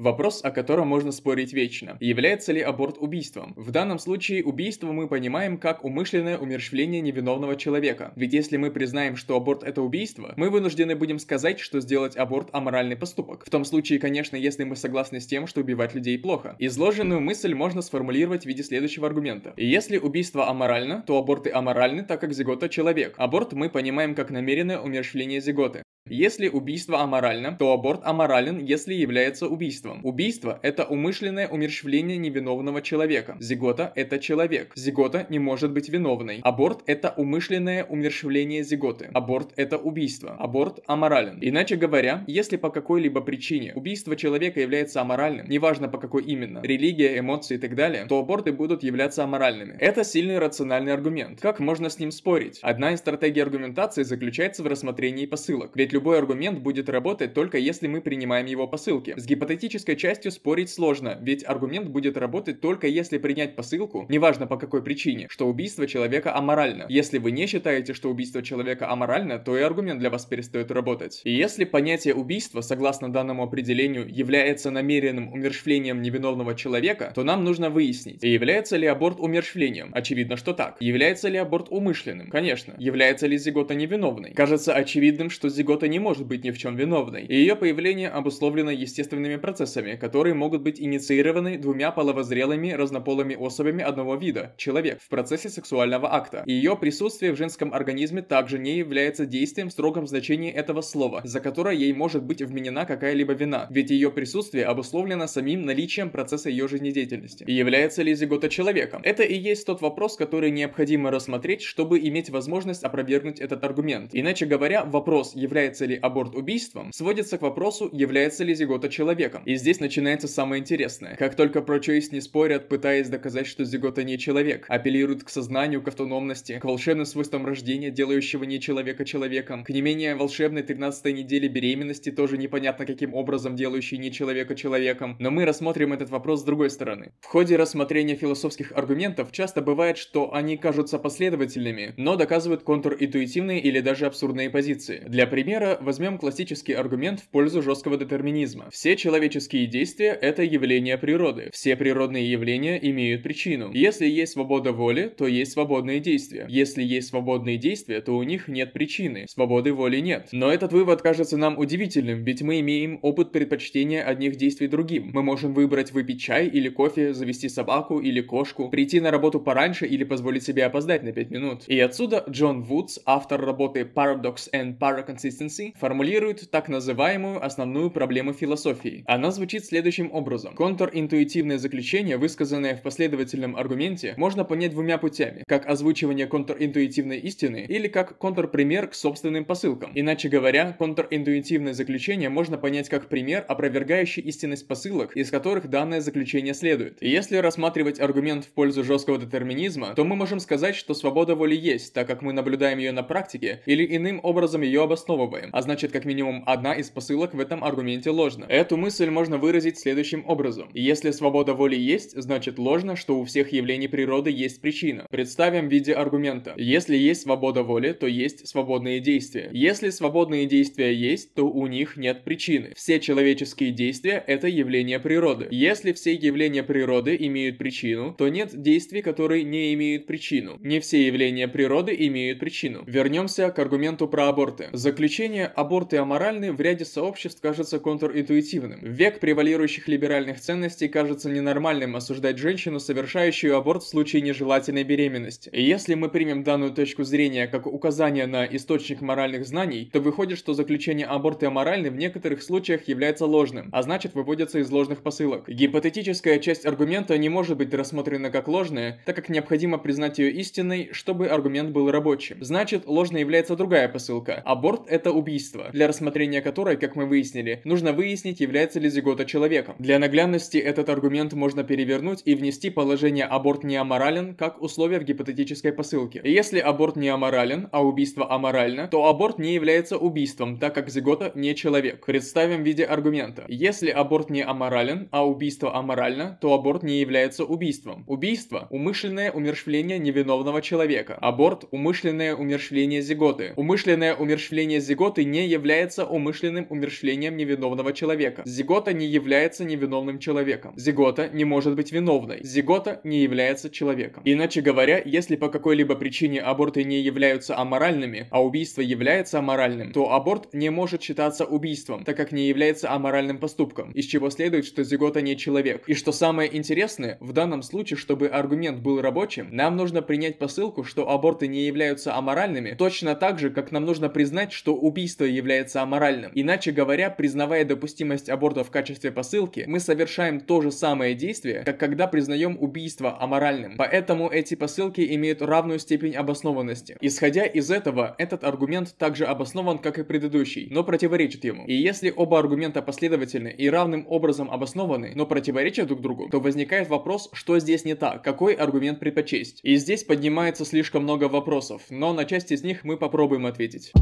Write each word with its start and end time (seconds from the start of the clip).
Вопрос, 0.00 0.42
о 0.42 0.50
котором 0.50 0.88
можно 0.88 1.12
спорить 1.12 1.52
вечно. 1.52 1.98
Является 2.00 2.52
ли 2.52 2.62
аборт 2.62 2.96
убийством? 2.98 3.52
В 3.54 3.70
данном 3.70 3.98
случае 3.98 4.42
убийство 4.42 4.90
мы 4.92 5.06
понимаем 5.08 5.58
как 5.58 5.84
умышленное 5.84 6.38
умерщвление 6.38 7.02
невиновного 7.02 7.54
человека. 7.54 8.10
Ведь 8.16 8.32
если 8.32 8.56
мы 8.56 8.70
признаем, 8.70 9.16
что 9.16 9.36
аборт 9.36 9.62
это 9.62 9.82
убийство, 9.82 10.32
мы 10.38 10.48
вынуждены 10.48 10.96
будем 10.96 11.18
сказать, 11.18 11.60
что 11.60 11.82
сделать 11.82 12.16
аборт 12.16 12.48
аморальный 12.52 12.96
поступок. 12.96 13.44
В 13.44 13.50
том 13.50 13.66
случае, 13.66 13.98
конечно, 13.98 14.36
если 14.36 14.64
мы 14.64 14.74
согласны 14.74 15.20
с 15.20 15.26
тем, 15.26 15.46
что 15.46 15.60
убивать 15.60 15.94
людей 15.94 16.18
плохо. 16.18 16.56
Изложенную 16.58 17.20
мысль 17.20 17.52
можно 17.52 17.82
сформулировать 17.82 18.44
в 18.44 18.46
виде 18.46 18.62
следующего 18.62 19.06
аргумента. 19.06 19.52
Если 19.58 19.98
убийство 19.98 20.48
аморально, 20.48 21.04
то 21.06 21.18
аборты 21.18 21.50
аморальны, 21.52 22.04
так 22.04 22.22
как 22.22 22.32
зигота 22.32 22.70
человек. 22.70 23.16
Аборт 23.18 23.52
мы 23.52 23.68
понимаем 23.68 24.14
как 24.14 24.30
намеренное 24.30 24.80
умерщвление 24.80 25.42
зиготы. 25.42 25.82
Если 26.08 26.48
убийство 26.48 27.02
аморально, 27.02 27.56
то 27.56 27.72
аборт 27.72 28.00
аморален, 28.04 28.58
если 28.58 28.94
является 28.94 29.46
убийством. 29.46 30.00
Убийство– 30.02 30.58
это 30.62 30.84
умышленное 30.84 31.46
умерщвление 31.46 32.16
невиновного 32.16 32.80
человека. 32.80 33.36
Зигота– 33.38 33.92
это 33.94 34.18
человек. 34.18 34.72
Зигота 34.74 35.26
не 35.28 35.38
может 35.38 35.72
быть 35.72 35.88
виновной. 35.90 36.40
Аборт– 36.42 36.80
это 36.86 37.12
умышленное 37.16 37.84
умерщвление 37.84 38.64
зиготы. 38.64 39.10
Аборт– 39.12 39.52
это 39.56 39.76
убийство. 39.76 40.34
Аборт 40.38 40.80
аморален. 40.86 41.38
Иначе 41.42 41.76
говоря, 41.76 42.24
если 42.26 42.56
по 42.56 42.70
какой-либо 42.70 43.20
причине 43.20 43.74
убийство 43.74 44.16
человека 44.16 44.60
является 44.60 45.02
аморальным, 45.02 45.48
неважно 45.48 45.88
по 45.88 45.98
какой 45.98 46.24
именно, 46.24 46.60
религия, 46.62 47.18
эмоции 47.18 47.56
и 47.56 47.58
так 47.58 47.74
далее, 47.74 48.06
то 48.06 48.18
аборты 48.18 48.52
будут 48.52 48.82
являться 48.82 49.22
аморальными. 49.22 49.76
Это 49.78 50.02
сильный 50.02 50.38
рациональный 50.38 50.94
аргумент. 50.94 51.40
Как 51.40 51.60
можно 51.60 51.90
с 51.90 51.98
ним 51.98 52.10
спорить? 52.10 52.58
Одна 52.62 52.94
из 52.94 53.00
стратегий 53.00 53.40
аргументации 53.40 54.02
заключается 54.02 54.62
в 54.62 54.66
рассмотрении 54.66 55.26
посылок. 55.26 55.72
Ведь 55.74 55.89
любой 55.92 56.18
аргумент 56.18 56.60
будет 56.60 56.88
работать 56.88 57.34
только 57.34 57.58
если 57.58 57.86
мы 57.86 58.00
принимаем 58.00 58.46
его 58.46 58.66
посылки. 58.66 59.14
С 59.16 59.26
гипотетической 59.26 59.96
частью 59.96 60.32
спорить 60.32 60.70
сложно, 60.70 61.18
ведь 61.20 61.44
аргумент 61.46 61.88
будет 61.88 62.16
работать 62.16 62.60
только 62.60 62.86
если 62.86 63.18
принять 63.18 63.56
посылку, 63.56 64.06
неважно 64.08 64.46
по 64.46 64.56
какой 64.56 64.82
причине, 64.82 65.26
что 65.30 65.48
убийство 65.48 65.86
человека 65.86 66.34
аморально. 66.34 66.86
Если 66.88 67.18
вы 67.18 67.30
не 67.30 67.46
считаете, 67.46 67.94
что 67.94 68.10
убийство 68.10 68.42
человека 68.42 68.90
аморально, 68.90 69.38
то 69.38 69.56
и 69.56 69.62
аргумент 69.62 70.00
для 70.00 70.10
вас 70.10 70.26
перестает 70.26 70.70
работать. 70.70 71.20
И 71.24 71.32
если 71.32 71.64
понятие 71.64 72.14
убийства, 72.14 72.60
согласно 72.60 73.12
данному 73.12 73.42
определению, 73.42 74.06
является 74.08 74.70
намеренным 74.70 75.32
умерщвлением 75.32 76.02
невиновного 76.02 76.54
человека, 76.54 77.12
то 77.14 77.24
нам 77.24 77.44
нужно 77.44 77.70
выяснить, 77.70 78.22
является 78.22 78.76
ли 78.76 78.86
аборт 78.86 79.20
умерщвлением. 79.20 79.90
Очевидно, 79.92 80.36
что 80.36 80.52
так. 80.52 80.76
Является 80.80 81.28
ли 81.28 81.38
аборт 81.38 81.68
умышленным? 81.70 82.28
Конечно. 82.28 82.74
Является 82.78 83.26
ли 83.26 83.38
зигота 83.38 83.74
невиновной? 83.74 84.32
Кажется 84.32 84.74
очевидным, 84.74 85.30
что 85.30 85.48
зигота 85.48 85.79
не 85.88 85.98
может 85.98 86.26
быть 86.26 86.44
ни 86.44 86.50
в 86.50 86.58
чем 86.58 86.76
виновной, 86.76 87.24
и 87.24 87.34
ее 87.34 87.56
появление 87.56 88.08
обусловлено 88.08 88.70
естественными 88.70 89.36
процессами, 89.36 89.96
которые 89.96 90.34
могут 90.34 90.62
быть 90.62 90.80
инициированы 90.80 91.58
двумя 91.58 91.90
половозрелыми 91.90 92.72
разнополыми 92.72 93.34
особями 93.34 93.82
одного 93.82 94.16
вида– 94.16 94.54
человек, 94.56 95.00
в 95.00 95.08
процессе 95.08 95.48
сексуального 95.48 96.12
акта. 96.12 96.42
Ее 96.46 96.76
присутствие 96.76 97.32
в 97.32 97.36
женском 97.36 97.72
организме 97.72 98.22
также 98.22 98.58
не 98.58 98.76
является 98.76 99.26
действием 99.26 99.68
в 99.68 99.72
строгом 99.72 100.06
значении 100.06 100.50
этого 100.50 100.80
слова, 100.80 101.20
за 101.24 101.40
которое 101.40 101.74
ей 101.74 101.92
может 101.92 102.22
быть 102.22 102.42
вменена 102.42 102.84
какая-либо 102.84 103.32
вина, 103.32 103.66
ведь 103.70 103.90
ее 103.90 104.10
присутствие 104.10 104.64
обусловлено 104.64 105.26
самим 105.26 105.64
наличием 105.64 106.10
процесса 106.10 106.50
ее 106.50 106.68
жизнедеятельности. 106.68 107.44
И 107.46 107.52
является 107.52 108.02
ли 108.02 108.14
зигота 108.14 108.48
человеком? 108.48 109.00
Это 109.04 109.22
и 109.22 109.36
есть 109.36 109.66
тот 109.66 109.80
вопрос, 109.80 110.16
который 110.16 110.50
необходимо 110.50 111.10
рассмотреть, 111.10 111.62
чтобы 111.62 111.98
иметь 111.98 112.30
возможность 112.30 112.84
опровергнуть 112.84 113.40
этот 113.40 113.64
аргумент. 113.64 114.10
Иначе 114.12 114.46
говоря, 114.46 114.84
вопрос, 114.84 115.34
является 115.34 115.69
является 115.70 115.84
ли 115.84 115.98
аборт 116.02 116.34
убийством, 116.34 116.92
сводится 116.92 117.38
к 117.38 117.42
вопросу, 117.42 117.88
является 117.92 118.42
ли 118.42 118.54
зигота 118.54 118.88
человеком. 118.88 119.42
И 119.44 119.54
здесь 119.54 119.78
начинается 119.78 120.26
самое 120.26 120.60
интересное. 120.60 121.14
Как 121.16 121.36
только 121.36 121.62
про-чойс 121.62 122.10
не 122.10 122.20
спорят, 122.20 122.68
пытаясь 122.68 123.08
доказать, 123.08 123.46
что 123.46 123.64
зигота 123.64 124.02
не 124.02 124.18
человек, 124.18 124.66
апеллируют 124.68 125.22
к 125.22 125.28
сознанию, 125.28 125.80
к 125.80 125.88
автономности, 125.88 126.58
к 126.58 126.64
волшебным 126.64 127.06
свойствам 127.06 127.46
рождения, 127.46 127.90
делающего 127.90 128.42
не 128.44 128.58
человека 128.58 129.04
человеком, 129.04 129.62
к 129.64 129.70
не 129.70 129.80
менее 129.80 130.16
волшебной 130.16 130.62
13 130.62 131.14
неделе 131.14 131.48
беременности, 131.48 132.10
тоже 132.10 132.36
непонятно 132.36 132.84
каким 132.84 133.14
образом 133.14 133.54
делающей 133.54 133.98
не 133.98 134.10
человека 134.10 134.56
человеком. 134.56 135.16
Но 135.20 135.30
мы 135.30 135.44
рассмотрим 135.44 135.92
этот 135.92 136.10
вопрос 136.10 136.40
с 136.40 136.44
другой 136.44 136.70
стороны. 136.70 137.12
В 137.20 137.26
ходе 137.26 137.56
рассмотрения 137.56 138.16
философских 138.16 138.72
аргументов 138.72 139.30
часто 139.30 139.62
бывает, 139.62 139.98
что 139.98 140.34
они 140.34 140.56
кажутся 140.56 140.98
последовательными, 140.98 141.94
но 141.96 142.16
доказывают 142.16 142.64
контринтуитивные 142.64 143.60
или 143.60 143.80
даже 143.80 144.06
абсурдные 144.06 144.50
позиции. 144.50 145.04
Для 145.06 145.26
примера, 145.26 145.59
возьмем 145.80 146.18
классический 146.18 146.72
аргумент 146.72 147.20
в 147.20 147.28
пользу 147.28 147.62
жесткого 147.62 147.96
детерминизма. 147.96 148.68
Все 148.70 148.96
человеческие 148.96 149.66
действия– 149.66 150.12
это 150.22 150.42
явления 150.42 150.96
природы. 150.98 151.50
Все 151.52 151.76
природные 151.76 152.30
явления 152.30 152.78
имеют 152.90 153.22
причину. 153.22 153.70
Если 153.72 154.06
есть 154.06 154.32
свобода 154.32 154.72
воли, 154.72 155.12
то 155.16 155.26
есть 155.26 155.52
свободные 155.52 156.00
действия. 156.00 156.46
Если 156.48 156.82
есть 156.82 157.08
свободные 157.08 157.56
действия, 157.58 158.00
то 158.00 158.16
у 158.16 158.22
них 158.22 158.48
нет 158.48 158.72
причины. 158.72 159.26
Свободы 159.28 159.72
воли 159.72 160.00
нет. 160.00 160.28
Но 160.32 160.50
этот 160.50 160.72
вывод 160.72 161.02
кажется 161.02 161.36
нам 161.36 161.58
удивительным, 161.58 162.24
ведь 162.24 162.42
мы 162.42 162.60
имеем 162.60 162.98
опыт 163.02 163.32
предпочтения 163.32 164.02
одних 164.02 164.36
действий 164.36 164.68
другим. 164.68 165.10
Мы 165.12 165.22
можем 165.22 165.54
выбрать 165.54 165.92
выпить 165.92 166.20
чай 166.20 166.46
или 166.46 166.68
кофе, 166.68 167.12
завести 167.12 167.48
собаку 167.48 168.00
или 168.00 168.20
кошку, 168.20 168.70
прийти 168.70 169.00
на 169.00 169.10
работу 169.10 169.40
пораньше 169.40 169.86
или 169.86 170.04
позволить 170.04 170.44
себе 170.44 170.64
опоздать 170.64 171.02
на 171.02 171.12
5 171.12 171.30
минут. 171.30 171.64
И 171.66 171.78
отсюда 171.78 172.24
Джон 172.28 172.62
Вудс, 172.62 172.98
автор 173.04 173.40
работы 173.44 173.80
Paradox 173.82 174.48
and 174.54 174.78
Paraconsistency, 174.78 175.49
Лейбницы 175.50 175.78
формулирует 175.78 176.50
так 176.50 176.68
называемую 176.68 177.44
основную 177.44 177.90
проблему 177.90 178.32
философии. 178.32 179.04
Она 179.06 179.30
звучит 179.30 179.64
следующим 179.64 180.12
образом. 180.12 180.54
Контринтуитивное 180.54 181.58
заключение, 181.58 182.16
высказанное 182.16 182.76
в 182.76 182.82
последовательном 182.82 183.56
аргументе, 183.56 184.14
можно 184.16 184.44
понять 184.44 184.72
двумя 184.72 184.98
путями. 184.98 185.42
Как 185.46 185.66
озвучивание 185.66 186.26
контринтуитивной 186.26 187.18
истины 187.18 187.66
или 187.68 187.88
как 187.88 188.18
контрпример 188.18 188.88
к 188.88 188.94
собственным 188.94 189.44
посылкам. 189.44 189.90
Иначе 189.94 190.28
говоря, 190.28 190.76
контринтуитивное 190.78 191.74
заключение 191.74 192.28
можно 192.28 192.56
понять 192.56 192.88
как 192.88 193.08
пример, 193.08 193.44
опровергающий 193.48 194.22
истинность 194.22 194.68
посылок, 194.68 195.16
из 195.16 195.30
которых 195.30 195.68
данное 195.68 196.00
заключение 196.00 196.54
следует. 196.54 197.02
И 197.02 197.08
если 197.08 197.36
рассматривать 197.36 198.00
аргумент 198.00 198.44
в 198.44 198.50
пользу 198.50 198.84
жесткого 198.84 199.18
детерминизма, 199.18 199.94
то 199.94 200.04
мы 200.04 200.16
можем 200.16 200.40
сказать, 200.40 200.76
что 200.76 200.94
свобода 200.94 201.34
воли 201.34 201.56
есть, 201.56 201.92
так 201.92 202.06
как 202.06 202.22
мы 202.22 202.32
наблюдаем 202.32 202.78
ее 202.78 202.92
на 202.92 203.02
практике 203.02 203.62
или 203.66 203.96
иным 203.96 204.20
образом 204.22 204.62
ее 204.62 204.84
обосновываем 204.84 205.39
а 205.52 205.62
значит 205.62 205.92
как 205.92 206.04
минимум 206.04 206.42
одна 206.46 206.74
из 206.74 206.90
посылок 206.90 207.34
в 207.34 207.40
этом 207.40 207.64
аргументе 207.64 208.10
ложна. 208.10 208.44
Эту 208.48 208.76
мысль 208.76 209.10
можно 209.10 209.38
выразить 209.38 209.78
следующим 209.78 210.24
образом. 210.26 210.68
Если 210.74 211.10
свобода 211.10 211.54
воли 211.54 211.76
есть, 211.76 212.20
значит 212.20 212.58
ложно, 212.58 212.96
что 212.96 213.18
у 213.18 213.24
всех 213.24 213.52
явлений 213.52 213.88
природы 213.88 214.30
есть 214.30 214.60
причина. 214.60 215.06
Представим 215.10 215.68
в 215.68 215.72
виде 215.72 215.92
аргумента. 215.92 216.54
Если 216.56 216.96
есть 216.96 217.22
свобода 217.22 217.62
воли, 217.62 217.92
то 217.92 218.06
есть 218.06 218.46
свободные 218.48 219.00
действия. 219.00 219.48
Если 219.52 219.90
свободные 219.90 220.46
действия 220.46 220.94
есть, 220.94 221.34
то 221.34 221.48
у 221.48 221.66
них 221.66 221.96
нет 221.96 222.24
причины. 222.24 222.72
Все 222.76 223.00
человеческие 223.00 223.70
действия– 223.70 224.22
это 224.26 224.48
явления 224.48 224.98
природы. 224.98 225.48
Если 225.50 225.92
все 225.92 226.14
явления 226.14 226.62
природы 226.62 227.16
имеют 227.18 227.58
причину, 227.58 228.14
то 228.16 228.28
нет 228.28 228.50
действий, 228.60 229.02
которые 229.02 229.44
не 229.44 229.72
имеют 229.74 230.06
причину. 230.06 230.58
Не 230.60 230.80
все 230.80 231.06
явления 231.06 231.48
природы 231.48 231.94
имеют 231.98 232.40
причину. 232.40 232.82
Вернемся 232.86 233.50
к 233.50 233.58
аргументу 233.58 234.08
про 234.08 234.28
аборты. 234.28 234.68
Заключение 234.72 235.29
мнение 235.30 235.46
аборты 235.46 235.96
аморальны 235.96 236.52
в 236.52 236.60
ряде 236.60 236.84
сообществ 236.84 237.40
кажется 237.40 237.78
контринтуитивным. 237.78 238.80
Век 238.82 239.20
превалирующих 239.20 239.86
либеральных 239.86 240.40
ценностей 240.40 240.88
кажется 240.88 241.30
ненормальным 241.30 241.94
осуждать 241.94 242.36
женщину, 242.36 242.80
совершающую 242.80 243.56
аборт 243.56 243.84
в 243.84 243.88
случае 243.88 244.22
нежелательной 244.22 244.82
беременности. 244.82 245.48
И 245.52 245.62
если 245.62 245.94
мы 245.94 246.08
примем 246.08 246.42
данную 246.42 246.72
точку 246.72 247.04
зрения 247.04 247.46
как 247.46 247.68
указание 247.68 248.26
на 248.26 248.44
источник 248.44 249.02
моральных 249.02 249.46
знаний, 249.46 249.88
то 249.92 250.00
выходит, 250.00 250.36
что 250.36 250.52
заключение 250.52 251.06
аборты 251.06 251.46
аморальны 251.46 251.90
в 251.90 251.96
некоторых 251.96 252.42
случаях 252.42 252.88
является 252.88 253.24
ложным, 253.24 253.68
а 253.70 253.82
значит 253.82 254.14
выводится 254.14 254.58
из 254.58 254.68
ложных 254.68 255.00
посылок. 255.00 255.48
Гипотетическая 255.48 256.40
часть 256.40 256.66
аргумента 256.66 257.16
не 257.16 257.28
может 257.28 257.56
быть 257.56 257.72
рассмотрена 257.72 258.30
как 258.30 258.48
ложная, 258.48 259.00
так 259.06 259.14
как 259.14 259.28
необходимо 259.28 259.78
признать 259.78 260.18
ее 260.18 260.32
истинной, 260.32 260.88
чтобы 260.90 261.28
аргумент 261.28 261.70
был 261.70 261.88
рабочим. 261.92 262.38
Значит, 262.40 262.82
ложной 262.86 263.20
является 263.20 263.54
другая 263.54 263.88
посылка. 263.88 264.42
Аборт 264.44 264.88
это 264.88 265.12
убийства, 265.20 265.68
для 265.72 265.86
рассмотрения 265.86 266.40
которой, 266.40 266.76
как 266.76 266.96
мы 266.96 267.06
выяснили, 267.06 267.60
нужно 267.64 267.92
выяснить, 267.92 268.40
является 268.40 268.80
ли 268.80 268.88
зигота 268.88 269.24
человеком. 269.24 269.76
Для 269.78 269.98
наглядности 269.98 270.56
этот 270.56 270.88
аргумент 270.88 271.32
можно 271.34 271.62
перевернуть 271.62 272.22
и 272.24 272.34
внести 272.34 272.70
положение 272.70 273.26
аборт 273.26 273.62
не 273.64 273.76
аморален 273.76 274.34
как 274.34 274.62
условие 274.62 274.98
в 275.00 275.04
гипотетической 275.04 275.72
посылке. 275.72 276.20
Если 276.24 276.58
аборт 276.58 276.96
не 276.96 277.08
аморален, 277.08 277.68
а 277.70 277.84
убийство 277.84 278.32
аморально, 278.32 278.88
то 278.88 279.04
аборт 279.06 279.38
не 279.38 279.54
является 279.54 279.98
убийством, 279.98 280.58
так 280.58 280.74
как 280.74 280.88
зигота 280.88 281.32
не 281.34 281.54
человек. 281.54 282.04
Представим 282.06 282.62
в 282.62 282.66
виде 282.66 282.84
аргумента. 282.84 283.44
Если 283.48 283.90
аборт 283.90 284.30
не 284.30 284.42
аморален, 284.42 285.08
а 285.12 285.26
убийство 285.26 285.76
аморально, 285.76 286.38
то 286.40 286.54
аборт 286.54 286.82
не 286.82 287.00
является 287.00 287.44
убийством. 287.44 288.04
Убийство– 288.06 288.66
умышленное 288.70 289.30
умерщвление 289.30 289.98
невиновного 289.98 290.62
человека. 290.62 291.18
Аборт– 291.20 291.64
умышленное 291.70 292.34
умерщвление 292.34 293.02
зиготы. 293.02 293.52
Умышленное 293.56 294.14
умерщвление 294.14 294.80
зиготы 294.80 295.09
зиготы 295.10 295.24
не 295.24 295.48
является 295.48 296.04
умышленным 296.04 296.66
умершлением 296.70 297.36
невиновного 297.36 297.92
человека. 297.92 298.42
Зигота 298.46 298.92
не 298.92 299.06
является 299.06 299.64
невиновным 299.64 300.20
человеком. 300.20 300.72
Зигота 300.76 301.28
не 301.28 301.44
может 301.44 301.74
быть 301.74 301.90
виновной. 301.90 302.38
Зигота 302.44 303.00
не 303.02 303.22
является 303.22 303.70
человеком. 303.70 304.22
Иначе 304.24 304.60
говоря, 304.60 305.02
если 305.04 305.34
по 305.34 305.48
какой-либо 305.48 305.96
причине 305.96 306.40
аборты 306.40 306.84
не 306.84 307.00
являются 307.00 307.58
аморальными, 307.58 308.28
а 308.30 308.40
убийство 308.40 308.82
является 308.82 309.40
аморальным, 309.40 309.92
то 309.92 310.12
аборт 310.12 310.54
не 310.54 310.70
может 310.70 311.02
считаться 311.02 311.44
убийством, 311.44 312.04
так 312.04 312.16
как 312.16 312.30
не 312.30 312.46
является 312.46 312.92
аморальным 312.92 313.38
поступком, 313.38 313.90
из 313.90 314.04
чего 314.04 314.30
следует, 314.30 314.64
что 314.64 314.84
зигота 314.84 315.22
не 315.22 315.36
человек. 315.36 315.82
И 315.88 315.94
что 315.94 316.12
самое 316.12 316.56
интересное, 316.56 317.16
в 317.20 317.32
данном 317.32 317.62
случае, 317.62 317.96
чтобы 317.96 318.28
аргумент 318.28 318.78
был 318.78 319.00
рабочим, 319.00 319.48
нам 319.50 319.76
нужно 319.76 320.02
принять 320.02 320.38
посылку, 320.38 320.84
что 320.84 321.10
аборты 321.10 321.48
не 321.48 321.66
являются 321.66 322.14
аморальными, 322.14 322.76
точно 322.78 323.16
так 323.16 323.40
же, 323.40 323.50
как 323.50 323.72
нам 323.72 323.84
нужно 323.84 324.08
признать, 324.08 324.52
что 324.52 324.76
убийство 324.76 324.89
является 325.24 325.82
аморальным. 325.82 326.30
Иначе 326.34 326.72
говоря, 326.72 327.10
признавая 327.10 327.64
допустимость 327.64 328.28
аборта 328.28 328.64
в 328.64 328.70
качестве 328.70 329.12
посылки, 329.12 329.64
мы 329.66 329.80
совершаем 329.80 330.40
то 330.40 330.60
же 330.60 330.70
самое 330.70 331.14
действие, 331.14 331.62
как 331.64 331.78
когда 331.78 332.06
признаем 332.06 332.56
убийство 332.60 333.20
аморальным. 333.20 333.74
Поэтому 333.76 334.28
эти 334.28 334.54
посылки 334.54 335.14
имеют 335.14 335.42
равную 335.42 335.78
степень 335.78 336.14
обоснованности. 336.14 336.96
Исходя 337.00 337.44
из 337.44 337.70
этого, 337.70 338.14
этот 338.18 338.44
аргумент 338.44 338.94
также 338.96 339.24
обоснован, 339.24 339.78
как 339.78 339.98
и 339.98 340.04
предыдущий, 340.04 340.68
но 340.70 340.84
противоречит 340.84 341.44
ему. 341.44 341.64
И 341.66 341.74
если 341.74 342.12
оба 342.14 342.38
аргумента 342.38 342.82
последовательны 342.82 343.48
и 343.48 343.68
равным 343.68 344.06
образом 344.08 344.50
обоснованы, 344.50 345.12
но 345.14 345.26
противоречат 345.26 345.88
друг 345.88 346.00
другу, 346.00 346.28
то 346.28 346.40
возникает 346.40 346.88
вопрос, 346.88 347.30
что 347.32 347.58
здесь 347.58 347.84
не 347.84 347.94
так, 347.94 348.22
какой 348.22 348.54
аргумент 348.54 349.00
предпочесть. 349.00 349.60
И 349.62 349.76
здесь 349.76 350.04
поднимается 350.04 350.64
слишком 350.64 351.02
много 351.02 351.24
вопросов, 351.24 351.82
но 351.90 352.12
на 352.12 352.24
часть 352.24 352.52
из 352.52 352.62
них 352.62 352.84
мы 352.84 352.96
попробуем 352.96 353.46
ответить. 353.46 353.92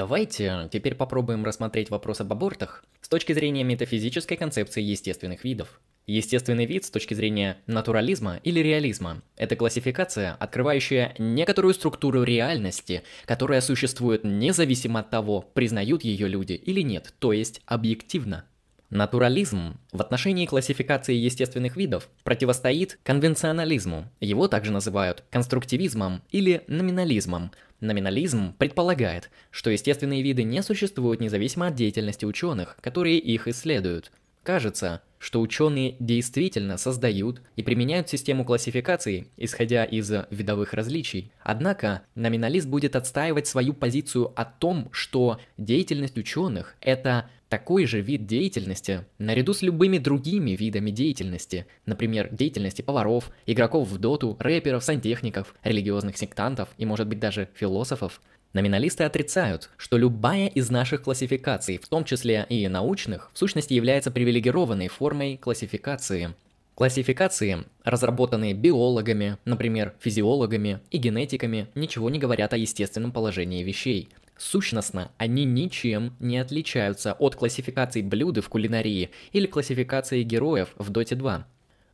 Давайте 0.00 0.70
теперь 0.72 0.94
попробуем 0.94 1.44
рассмотреть 1.44 1.90
вопрос 1.90 2.22
об 2.22 2.32
абортах 2.32 2.82
с 3.02 3.08
точки 3.10 3.34
зрения 3.34 3.64
метафизической 3.64 4.38
концепции 4.38 4.80
естественных 4.80 5.44
видов. 5.44 5.78
Естественный 6.06 6.64
вид 6.64 6.86
с 6.86 6.90
точки 6.90 7.12
зрения 7.12 7.58
натурализма 7.66 8.40
или 8.42 8.60
реализма– 8.60 9.20
это 9.36 9.56
классификация, 9.56 10.36
открывающая 10.40 11.14
некоторую 11.18 11.74
структуру 11.74 12.22
реальности, 12.22 13.02
которая 13.26 13.60
существует 13.60 14.24
независимо 14.24 15.00
от 15.00 15.10
того, 15.10 15.42
признают 15.42 16.02
ее 16.02 16.28
люди 16.28 16.54
или 16.54 16.80
нет, 16.80 17.12
то 17.18 17.34
есть 17.34 17.60
объективно. 17.66 18.46
Натурализм 18.88 19.78
в 19.92 20.00
отношении 20.00 20.46
классификации 20.46 21.14
естественных 21.14 21.76
видов 21.76 22.08
противостоит 22.24 22.98
конвенционализму. 23.04 24.10
Его 24.18 24.48
также 24.48 24.72
называют 24.72 25.22
конструктивизмом 25.30 26.22
или 26.30 26.64
номинализмом. 26.66 27.52
Номинализм 27.80 28.54
предполагает, 28.58 29.30
что 29.50 29.70
естественные 29.70 30.22
виды 30.22 30.42
не 30.42 30.62
существуют 30.62 31.20
независимо 31.20 31.68
от 31.68 31.74
деятельности 31.74 32.24
ученых, 32.24 32.76
которые 32.80 33.18
их 33.18 33.48
исследуют. 33.48 34.12
Кажется, 34.42 35.02
что 35.18 35.40
ученые 35.40 35.96
действительно 35.98 36.78
создают 36.78 37.42
и 37.56 37.62
применяют 37.62 38.08
систему 38.08 38.44
классификации, 38.44 39.28
исходя 39.36 39.84
из 39.84 40.10
видовых 40.30 40.72
различий. 40.72 41.30
Однако 41.42 42.02
номиналист 42.14 42.66
будет 42.66 42.96
отстаивать 42.96 43.46
свою 43.46 43.74
позицию 43.74 44.32
о 44.34 44.46
том, 44.46 44.88
что 44.92 45.38
деятельность 45.58 46.16
ученых– 46.16 46.74
это 46.80 47.28
такой 47.50 47.84
же 47.84 48.00
вид 48.00 48.26
деятельности, 48.26 49.04
наряду 49.18 49.52
с 49.52 49.60
любыми 49.60 49.98
другими 49.98 50.52
видами 50.52 50.90
деятельности, 50.90 51.66
например, 51.84 52.28
деятельности 52.30 52.80
поваров, 52.80 53.30
игроков 53.44 53.88
в 53.88 53.98
доту, 53.98 54.36
рэперов, 54.38 54.84
сантехников, 54.84 55.54
религиозных 55.64 56.16
сектантов 56.16 56.68
и, 56.78 56.86
может 56.86 57.08
быть, 57.08 57.18
даже 57.18 57.48
философов. 57.54 58.22
Номиналисты 58.52 59.04
отрицают, 59.04 59.68
что 59.76 59.98
любая 59.98 60.46
из 60.46 60.70
наших 60.70 61.02
классификаций, 61.02 61.78
в 61.78 61.88
том 61.88 62.04
числе 62.04 62.46
и 62.48 62.66
научных, 62.68 63.30
в 63.34 63.38
сущности 63.38 63.74
является 63.74 64.10
привилегированной 64.10 64.88
формой 64.88 65.36
классификации. 65.36 66.34
Классификации, 66.76 67.64
разработанные 67.84 68.54
биологами, 68.54 69.38
например, 69.44 69.94
физиологами 70.00 70.80
и 70.90 70.98
генетиками, 70.98 71.66
ничего 71.74 72.10
не 72.10 72.18
говорят 72.18 72.52
о 72.52 72.56
естественном 72.56 73.12
положении 73.12 73.62
вещей. 73.62 74.08
Сущностно, 74.40 75.12
они 75.18 75.44
ничем 75.44 76.16
не 76.18 76.38
отличаются 76.38 77.12
от 77.12 77.36
классификаций 77.36 78.00
блюд 78.00 78.38
в 78.38 78.48
кулинарии 78.48 79.10
или 79.32 79.46
классификации 79.46 80.22
героев 80.22 80.70
в 80.78 80.90
Dota 80.90 81.14
2. 81.14 81.46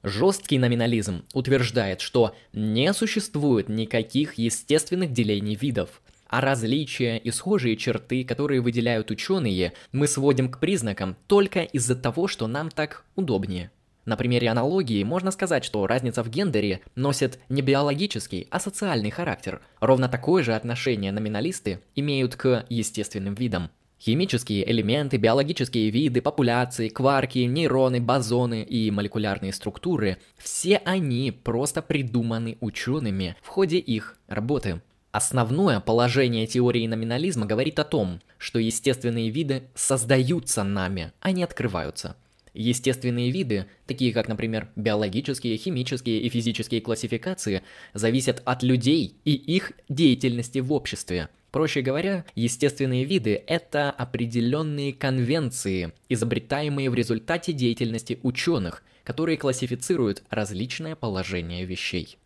Жесткий 0.04 0.60
номинализм 0.60 1.25
утверждает, 1.34 2.00
что 2.00 2.37
не 2.52 2.94
существует 2.94 3.69
никаких 3.69 4.34
естественных 4.34 5.12
делений 5.12 5.56
видов– 5.56 6.00
а 6.28 6.40
различия 6.40 7.19
и 7.19 7.31
схожие 7.31 7.76
черты, 7.76 8.25
которые 8.25 8.60
выделяют 8.60 9.12
ученые, 9.12 9.72
мы 9.92 10.08
сводим 10.08 10.50
к 10.50 10.58
признакам 10.58 11.16
только 11.28 11.62
из-за 11.62 11.94
того, 11.94 12.26
что 12.26 12.49
нам 12.49 12.69
так 12.69 13.04
удобнее. 13.14 13.70
На 14.06 14.17
примере 14.17 14.49
аналогии 14.49 15.03
можно 15.03 15.32
сказать, 15.32 15.64
что 15.64 15.87
разница 15.87 16.23
в 16.23 16.31
гендере 16.31 16.81
носит 16.94 17.41
не 17.49 17.61
биологический, 17.61 18.47
а 18.50 18.61
социальный 18.61 19.11
характер. 19.11 19.61
Ровно 19.81 20.08
такое 20.08 20.44
же 20.44 20.55
отношение 20.55 21.11
номиналисты 21.11 21.81
имеют 21.97 22.37
к 22.37 22.64
естественным 22.69 23.35
видам. 23.35 23.69
Химические 23.99 24.70
элементы, 24.70 25.17
биологические 25.17 25.91
виды, 25.91 26.23
популяции, 26.23 26.88
кварки, 26.88 27.38
нейроны, 27.41 28.00
бозоны 28.00 28.62
и 28.62 28.91
молекулярные 28.93 29.53
структуры– 29.53 30.19
все 30.38 30.76
они 30.85 31.32
просто 31.32 31.82
придуманы 31.82 32.59
учеными 32.61 33.37
в 33.43 33.49
ходе 33.49 33.79
их 33.79 34.19
работы. 34.29 34.82
Основное 35.11 35.81
положение 35.81 36.47
теории 36.47 36.87
номинализма 36.87 37.47
говорит 37.47 37.79
о 37.81 37.85
том, 37.85 38.20
что 38.38 38.59
естественные 38.59 39.31
виды 39.31 39.64
создаются 39.75 40.62
нами, 40.62 41.12
а 41.20 41.32
не 41.32 41.43
открываются. 41.43 42.17
Естественные 42.56 43.31
виды, 43.31 43.67
такие 43.87 44.14
как, 44.14 44.29
например, 44.29 44.70
биологические, 44.76 45.58
химические 45.58 46.23
и 46.23 46.31
физические 46.31 46.81
классификации, 46.81 47.62
зависят 47.93 48.41
от 48.47 48.62
людей 48.62 49.14
и 49.26 49.35
их 49.35 49.73
деятельности 49.91 50.61
в 50.61 50.73
обществе. 50.73 51.29
Проще 51.50 51.82
говоря, 51.82 52.25
естественные 52.35 53.05
виды– 53.05 53.43
это 53.47 53.91
определенные 53.91 54.94
конвенции, 54.94 55.93
изобретаемые 56.08 56.88
в 56.88 56.94
результате 56.94 57.53
деятельности 57.53 58.19
ученых, 58.23 58.82
которые 59.05 59.37
классифицируют 59.37 60.23
различное 60.31 60.97
положение 60.97 61.67
вещей. 61.67 62.17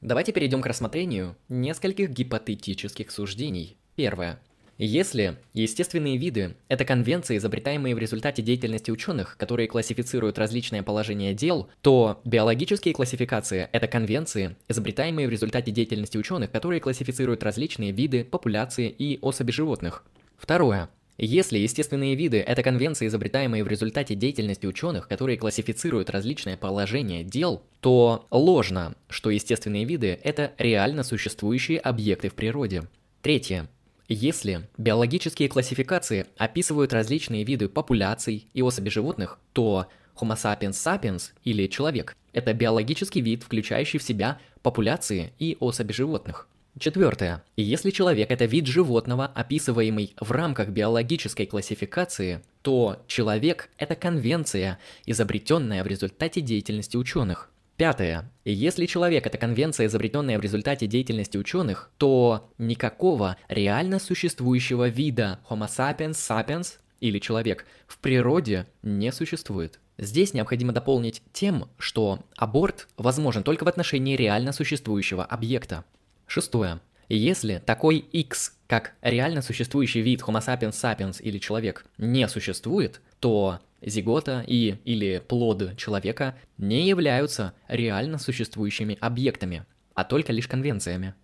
Давайте 0.00 0.30
перейдем 0.30 0.62
к 0.62 0.66
рассмотрению 0.66 1.36
нескольких 1.48 2.10
гипотетических 2.10 3.10
суждений. 3.10 3.76
Первое. 3.96 4.38
Если 4.76 5.36
естественные 5.52 6.16
виды– 6.16 6.56
это 6.68 6.84
конвенции, 6.84 7.36
изобретаемые 7.36 7.94
в 7.94 7.98
результате 7.98 8.42
деятельности 8.42 8.90
ученых, 8.90 9.36
которые 9.36 9.68
классифицируют 9.68 10.36
различные 10.36 10.82
положения 10.82 11.32
дел, 11.32 11.68
то 11.80 12.20
биологические 12.24 12.92
классификации– 12.92 13.68
это 13.72 13.86
конвенции, 13.86 14.56
изобретаемые 14.68 15.28
в 15.28 15.30
результате 15.30 15.70
деятельности 15.70 16.18
ученых, 16.18 16.50
которые 16.50 16.80
классифицируют 16.80 17.44
различные 17.44 17.92
виды, 17.92 18.24
популяции 18.24 18.88
и 18.88 19.20
особи 19.22 19.52
животных. 19.52 20.04
Второе. 20.36 20.88
Если 21.16 21.58
естественные 21.58 22.16
виды– 22.16 22.38
это 22.46 22.64
конвенции, 22.64 23.06
изобретаемые 23.06 23.62
в 23.62 23.68
результате 23.68 24.16
деятельности 24.16 24.66
ученых, 24.66 25.06
которые 25.06 25.38
классифицируют 25.38 26.10
различные 26.10 26.56
положения 26.56 27.22
дел, 27.22 27.62
то 27.78 28.26
ложно, 28.32 28.96
что 29.08 29.30
естественные 29.30 29.84
виды– 29.84 30.18
это 30.24 30.52
реально 30.58 31.04
существующие 31.04 31.78
объекты 31.78 32.28
в 32.28 32.34
природе. 32.34 32.88
Третье. 33.22 33.68
Если 34.08 34.68
биологические 34.76 35.48
классификации 35.48 36.26
описывают 36.36 36.92
различные 36.92 37.42
виды 37.44 37.68
популяций 37.68 38.46
и 38.52 38.60
особей 38.60 38.90
животных, 38.90 39.38
то 39.54 39.86
Homo 40.16 40.36
sapiens 40.36 40.72
sapiens 40.72 41.30
или 41.42 41.66
человек– 41.66 42.14
это 42.34 42.52
биологический 42.52 43.22
вид, 43.22 43.42
включающий 43.42 43.98
в 43.98 44.02
себя 44.02 44.38
популяции 44.62 45.32
и 45.38 45.56
особи 45.58 45.92
животных. 45.92 46.48
Четвертое. 46.78 47.42
Если 47.56 47.90
человек 47.90 48.30
это 48.30 48.46
вид 48.46 48.66
животного, 48.66 49.26
описываемый 49.26 50.14
в 50.20 50.32
рамках 50.32 50.68
биологической 50.68 51.46
классификации, 51.46 52.42
то 52.62 53.02
человек 53.06 53.70
это 53.78 53.94
конвенция, 53.94 54.78
изобретенная 55.06 55.84
в 55.84 55.86
результате 55.86 56.40
деятельности 56.40 56.96
ученых. 56.96 57.48
Пятое. 57.76 58.30
Если 58.44 58.86
человек 58.86 59.26
это 59.26 59.36
конвенция, 59.36 59.86
изобретенная 59.86 60.38
в 60.38 60.42
результате 60.42 60.86
деятельности 60.86 61.36
ученых, 61.36 61.90
то 61.98 62.48
никакого 62.56 63.36
реально 63.48 63.98
существующего 63.98 64.88
вида 64.88 65.40
Homo 65.50 65.68
sapiens 65.68 66.12
sapiens 66.12 66.78
или 67.00 67.18
человек 67.18 67.66
в 67.88 67.98
природе 67.98 68.66
не 68.82 69.10
существует. 69.10 69.80
Здесь 69.98 70.34
необходимо 70.34 70.72
дополнить 70.72 71.22
тем, 71.32 71.68
что 71.78 72.20
аборт 72.36 72.86
возможен 72.96 73.42
только 73.42 73.64
в 73.64 73.68
отношении 73.68 74.16
реально 74.16 74.52
существующего 74.52 75.24
объекта. 75.24 75.84
Шестое. 76.26 76.80
Если 77.08 77.62
такой 77.64 77.98
X, 77.98 78.56
как 78.68 78.94
реально 79.02 79.42
существующий 79.42 80.00
вид 80.00 80.22
Homo 80.22 80.40
sapiens 80.40 80.72
sapiens 80.72 81.20
или 81.20 81.38
человек, 81.38 81.84
не 81.98 82.28
существует, 82.28 83.00
то 83.18 83.58
зигота 83.84 84.44
и 84.46 84.76
или 84.84 85.22
плод 85.26 85.76
человека 85.76 86.36
не 86.58 86.88
являются 86.88 87.54
реально 87.68 88.18
существующими 88.18 88.96
объектами, 89.00 89.64
а 89.94 90.04
только 90.04 90.32
лишь 90.32 90.48
конвенциями. 90.48 91.14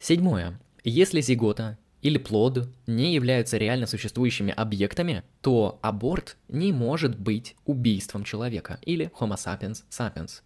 Седьмое. 0.00 0.60
Если 0.84 1.20
зигота 1.20 1.78
или 2.02 2.18
плод 2.18 2.68
не 2.86 3.14
являются 3.14 3.56
реально 3.58 3.86
существующими 3.86 4.52
объектами, 4.52 5.24
то 5.40 5.78
аборт 5.82 6.36
не 6.48 6.72
может 6.72 7.18
быть 7.18 7.56
убийством 7.64 8.24
человека 8.24 8.78
или 8.82 9.10
Homo 9.18 9.36
sapiens 9.36 9.84
sapiens. 9.90 10.42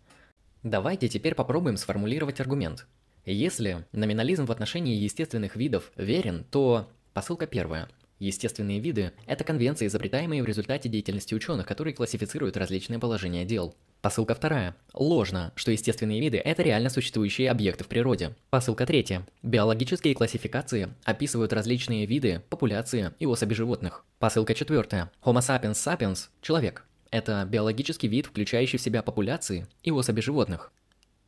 Давайте 0.62 1.08
теперь 1.08 1.34
попробуем 1.34 1.76
сформулировать 1.76 2.40
аргумент. 2.40 2.86
Если 3.24 3.84
номинализм 3.92 4.46
в 4.46 4.52
отношении 4.52 4.96
естественных 4.96 5.56
видов 5.56 5.92
верен, 5.96 6.44
то 6.50 6.88
посылка 7.12 7.46
первая. 7.46 7.88
Естественные 8.22 8.78
виды– 8.78 9.10
это 9.26 9.42
конвенции, 9.42 9.88
изобретаемые 9.88 10.44
в 10.44 10.46
результате 10.46 10.88
деятельности 10.88 11.34
ученых, 11.34 11.66
которые 11.66 11.92
классифицируют 11.92 12.56
различные 12.56 13.00
положения 13.00 13.44
дел. 13.44 13.74
Посылка 14.00 14.36
вторая. 14.36 14.76
Ложно, 14.94 15.50
что 15.56 15.72
естественные 15.72 16.20
виды– 16.20 16.36
это 16.44 16.62
реально 16.62 16.88
существующие 16.88 17.50
объекты 17.50 17.82
в 17.82 17.88
природе. 17.88 18.36
Посылка 18.48 18.86
третья. 18.86 19.26
Биологические 19.42 20.14
классификации 20.14 20.90
описывают 21.02 21.52
различные 21.52 22.06
виды, 22.06 22.42
популяции 22.48 23.10
и 23.18 23.26
особи 23.26 23.54
животных. 23.54 24.04
Посылка 24.20 24.54
четвертая. 24.54 25.10
Homo 25.24 25.40
sapiens 25.40 25.72
sapiens– 25.72 26.28
человек. 26.42 26.84
Это 27.10 27.44
биологический 27.50 28.06
вид, 28.06 28.26
включающий 28.26 28.78
в 28.78 28.82
себя 28.82 29.02
популяции 29.02 29.66
и 29.82 29.90
особи 29.90 30.20
животных. 30.20 30.70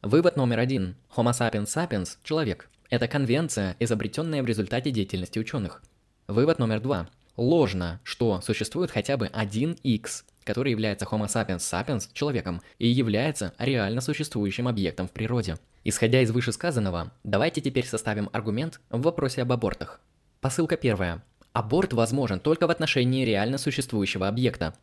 Вывод 0.01 0.37
номер 0.37 0.61
один. 0.61 0.95
Homo 1.17 1.33
sapiens 1.33 1.65
sapiens– 1.65 2.19
человек. 2.23 2.71
Это 2.89 3.09
конвенция, 3.09 3.75
изобретенная 3.81 4.45
в 4.45 4.47
результате 4.47 4.93
деятельности 4.93 5.41
ученых. 5.41 5.83
Вывод 6.27 6.59
номер 6.59 6.81
два. 6.81 7.07
Ложно, 7.37 8.01
что 8.03 8.41
существует 8.41 8.91
хотя 8.91 9.19
бы 9.19 9.27
один 9.27 9.73
X, 9.83 10.25
который 10.43 10.73
является 10.73 11.05
Homo 11.05 11.27
sapiens 11.27 11.59
sapiens, 11.59 12.09
человеком, 12.15 12.63
и 12.79 12.89
является 12.89 13.53
реально 13.59 14.01
существующим 14.01 14.67
объектом 14.67 15.07
в 15.07 15.11
природе. 15.11 15.59
Исходя 15.85 16.23
из 16.23 16.31
вышесказанного, 16.31 17.13
давайте 17.25 17.61
теперь 17.61 17.85
составим 17.85 18.31
аргумент 18.33 18.81
в 18.89 19.03
вопросе 19.03 19.43
об 19.43 19.53
абортах. 19.53 20.01
Посылка 20.41 20.79
первая. 20.79 21.23
Аборт 21.53 21.93
возможен 21.93 22.41
только 22.41 22.67
в 22.67 22.71
отношении 22.71 23.27
реально 23.27 23.59
существующего 23.59 24.27
объекта. 24.27 24.75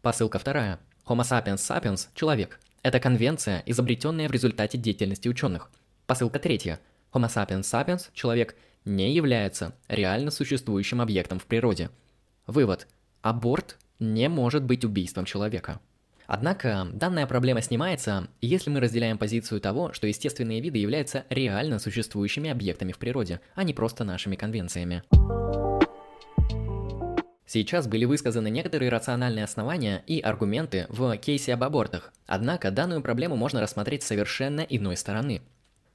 Посылка 0.00 0.38
вторая. 0.38 0.78
Homo 1.06 1.22
sapiens 1.22 1.56
sapiens– 1.56 2.06
человек. 2.14 2.60
Это 2.84 3.00
конвенция, 3.00 3.64
изобретенная 3.66 4.28
в 4.28 4.32
результате 4.32 4.78
деятельности 4.78 5.26
ученых. 5.26 5.72
Посылка 6.06 6.38
третья. 6.38 6.78
Homo 7.12 7.28
sapiens 7.28 7.62
sapiens– 7.62 8.10
человек 8.14 8.54
не 8.84 9.12
является 9.12 9.74
реально 9.88 10.30
существующим 10.30 11.00
объектом 11.00 11.38
в 11.38 11.46
природе. 11.46 11.90
Вывод. 12.46 12.86
Аборт 13.22 13.78
не 13.98 14.28
может 14.28 14.64
быть 14.64 14.84
убийством 14.84 15.24
человека. 15.24 15.80
Однако 16.26 16.86
данная 16.92 17.26
проблема 17.26 17.60
снимается, 17.60 18.28
если 18.40 18.70
мы 18.70 18.80
разделяем 18.80 19.18
позицию 19.18 19.60
того, 19.60 19.92
что 19.92 20.06
естественные 20.06 20.60
виды 20.60 20.78
являются 20.78 21.24
реально 21.28 21.78
существующими 21.78 22.50
объектами 22.50 22.92
в 22.92 22.98
природе, 22.98 23.40
а 23.54 23.62
не 23.62 23.74
просто 23.74 24.04
нашими 24.04 24.36
конвенциями. 24.36 25.02
Сейчас 27.46 27.86
были 27.86 28.06
высказаны 28.06 28.48
некоторые 28.48 28.90
рациональные 28.90 29.44
основания 29.44 30.02
и 30.06 30.18
аргументы 30.18 30.86
в 30.88 31.16
кейсе 31.18 31.52
об 31.54 31.62
абортах, 31.62 32.12
однако 32.26 32.70
данную 32.70 33.02
проблему 33.02 33.36
можно 33.36 33.60
рассмотреть 33.60 34.02
с 34.02 34.06
совершенно 34.06 34.62
иной 34.62 34.96
стороны. 34.96 35.42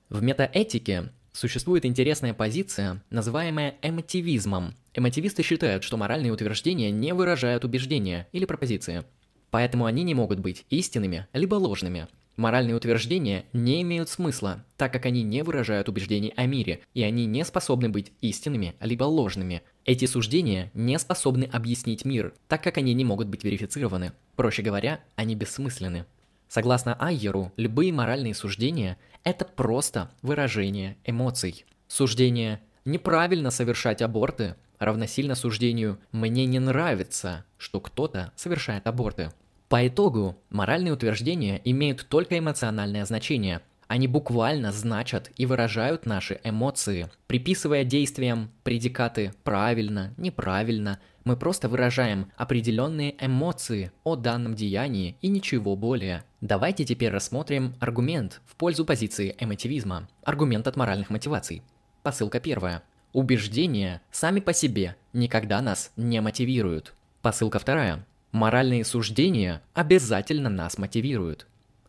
В 0.10 0.22
метаэтике 0.22 1.10
Существует 1.40 1.86
интересная 1.86 2.34
позиция, 2.34 3.02
называемая 3.12 3.76
эмотивизмом. 3.82 4.76
Эмотивисты 4.94 5.42
считают, 5.42 5.86
что 5.86 5.96
моральные 5.96 6.34
утверждения 6.34 6.92
не 6.92 7.14
выражают 7.14 7.64
убеждения 7.64 8.28
или 8.34 8.44
пропозиции. 8.44 9.06
Поэтому 9.50 9.86
они 9.86 10.04
не 10.04 10.14
могут 10.14 10.40
быть 10.40 10.66
истинными 10.70 11.28
либо 11.32 11.56
ложными. 11.56 12.10
Моральные 12.36 12.76
утверждения 12.76 13.46
не 13.54 13.84
имеют 13.84 14.10
смысла, 14.10 14.66
так 14.76 14.92
как 14.92 15.06
они 15.06 15.24
не 15.24 15.42
выражают 15.42 15.88
убеждений 15.88 16.34
о 16.36 16.46
мире, 16.46 16.82
и 16.94 17.04
они 17.04 17.26
не 17.26 17.46
способны 17.46 17.88
быть 17.88 18.12
истинными 18.20 18.76
либо 18.82 19.06
ложными. 19.06 19.62
Эти 19.86 20.08
суждения 20.08 20.72
не 20.74 21.00
способны 21.00 21.46
объяснить 21.46 22.04
мир, 22.04 22.34
так 22.50 22.62
как 22.62 22.78
они 22.80 22.94
не 22.94 23.06
могут 23.06 23.30
быть 23.30 23.46
верифицированы. 23.46 24.12
Проще 24.36 24.62
говоря, 24.62 25.00
они 25.16 25.36
бессмысленны. 25.36 26.06
Согласно 26.50 26.98
Айеру, 27.00 27.54
любые 27.58 27.94
моральные 27.94 28.34
суждения– 28.34 28.98
это 29.24 29.46
просто 29.46 30.10
выражение 30.24 30.98
эмоций. 31.06 31.64
Суждение 31.88 32.60
«неправильно 32.86 33.52
совершать 33.52 34.02
аборты» 34.02 34.56
равносильно 34.80 35.36
суждению 35.36 36.00
«мне 36.12 36.48
не 36.48 36.58
нравится, 36.58 37.46
что 37.58 37.80
кто-то 37.80 38.34
совершает 38.36 38.88
аборты». 38.88 39.32
По 39.68 39.88
итогу, 39.88 40.40
моральные 40.50 40.94
утверждения 40.94 41.62
имеют 41.66 42.08
только 42.10 42.40
эмоциональное 42.40 43.06
значение. 43.06 43.62
Они 43.88 44.08
буквально 44.08 44.72
значат 44.72 45.30
и 45.38 45.46
выражают 45.46 46.08
наши 46.08 46.40
эмоции. 46.44 47.12
Приписывая 47.28 47.84
действиям 47.84 48.50
предикаты 48.64 49.34
«правильно», 49.44 50.16
«неправильно», 50.18 51.00
мы 51.24 51.36
просто 51.36 51.70
выражаем 51.70 52.32
определенные 52.38 53.16
эмоции 53.24 53.92
о 54.04 54.16
данном 54.16 54.56
деянии 54.56 55.18
и 55.22 55.28
ничего 55.28 55.76
более. 55.76 56.24
Давайте 56.42 56.86
теперь 56.86 57.12
рассмотрим 57.12 57.76
аргумент 57.80 58.42
в 58.46 58.56
пользу 58.56 58.86
позиции 58.86 59.36
эмотивизма. 59.38 60.08
Аргумент 60.24 60.68
от 60.68 60.76
моральных 60.76 61.10
мотиваций. 61.10 61.62
Посылка 62.04 62.40
первая. 62.40 62.84
Убеждения 63.12 64.02
сами 64.12 64.40
по 64.40 64.54
себе 64.54 64.96
никогда 65.14 65.62
нас 65.62 65.92
не 65.96 66.22
мотивируют. 66.22 66.94
Посылка 67.22 67.60
вторая. 67.60 68.06
Моральные 68.32 68.86
суждения 68.86 69.62
обязательно 69.74 70.50
нас 70.50 70.78
мотивируют. 70.78 71.48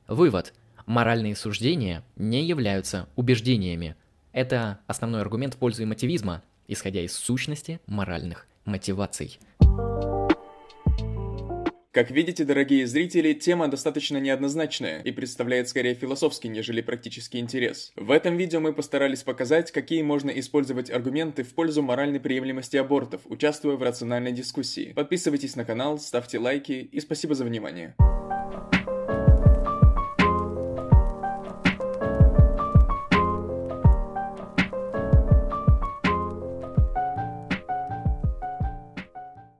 Вывод. 0.08 0.54
Моральные 0.87 1.37
суждения 1.37 2.02
не 2.16 2.42
являются 2.44 3.06
убеждениями. 3.14 3.94
Это 4.32 4.80
основной 4.87 5.20
аргумент 5.20 5.54
в 5.54 5.58
пользу 5.58 5.84
эмотивизма, 5.84 6.42
исходя 6.70 7.02
из 7.02 7.12
сущности 7.12 7.80
моральных 7.86 8.46
мотиваций. 8.64 9.38
Как 11.92 12.12
видите, 12.12 12.44
дорогие 12.44 12.86
зрители, 12.86 13.32
тема 13.32 13.66
достаточно 13.66 14.18
неоднозначная 14.18 15.02
и 15.02 15.10
представляет 15.10 15.68
скорее 15.68 15.94
философский, 15.94 16.48
нежели 16.48 16.82
практический 16.82 17.40
интерес. 17.40 17.90
В 17.96 18.12
этом 18.12 18.36
видео 18.36 18.60
мы 18.60 18.72
постарались 18.72 19.24
показать, 19.24 19.72
какие 19.72 20.02
можно 20.02 20.30
использовать 20.30 20.88
аргументы 20.88 21.42
в 21.42 21.52
пользу 21.52 21.82
моральной 21.82 22.20
приемлемости 22.20 22.76
абортов, 22.76 23.22
участвуя 23.24 23.74
в 23.74 23.82
рациональной 23.82 24.30
дискуссии. 24.30 24.92
Подписывайтесь 24.92 25.56
на 25.56 25.64
канал, 25.64 25.98
ставьте 25.98 26.38
лайки 26.38 26.88
и 26.92 27.00
спасибо 27.00 27.34
за 27.34 27.44
внимание. 27.44 27.96